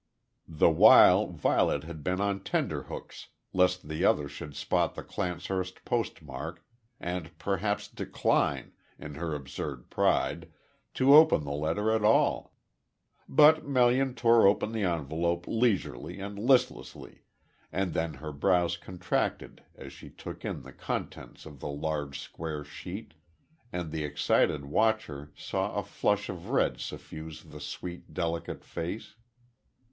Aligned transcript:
The 0.47 0.71
while 0.71 1.27
Violet 1.27 1.83
had 1.83 2.03
been 2.03 2.19
on 2.19 2.39
tenter 2.39 2.81
hooks 2.85 3.27
lest 3.53 3.87
the 3.87 4.03
other 4.03 4.27
should 4.27 4.55
spot 4.55 4.95
the 4.95 5.03
Clancehurst 5.03 5.85
postmark, 5.85 6.65
and 6.99 7.37
perhaps 7.37 7.87
decline, 7.87 8.71
in 8.97 9.13
her 9.13 9.35
absurd 9.35 9.91
pride, 9.91 10.51
to 10.95 11.13
open 11.13 11.43
the 11.43 11.51
letter 11.51 11.91
at 11.91 12.03
all. 12.03 12.55
But 13.29 13.67
Melian 13.67 14.15
tore 14.15 14.47
open 14.47 14.71
the 14.71 14.81
envelope 14.85 15.45
leisurely 15.47 16.19
and 16.19 16.39
listlessly, 16.39 17.25
and 17.71 17.93
then 17.93 18.15
her 18.15 18.31
brows 18.31 18.77
contracted 18.77 19.61
as 19.75 19.93
she 19.93 20.09
took 20.09 20.43
in 20.43 20.63
the 20.63 20.73
contents 20.73 21.45
of 21.45 21.59
the 21.59 21.69
large 21.69 22.19
square 22.19 22.63
sheet 22.63 23.13
and 23.71 23.91
the 23.91 24.03
excited 24.03 24.65
watcher 24.65 25.31
saw 25.35 25.75
a 25.75 25.83
flush 25.83 26.27
of 26.27 26.49
red 26.49 26.79
suffuse 26.79 27.43
the 27.43 27.59
sweet, 27.59 28.15
delicate 28.15 28.63
face. 28.65 29.13